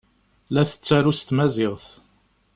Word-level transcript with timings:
La 0.53 0.63
tettaru 0.69 1.13
s 1.19 1.21
tmaziɣt. 1.21 1.87